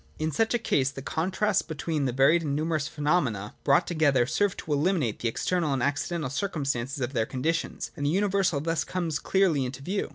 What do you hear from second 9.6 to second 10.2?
into view.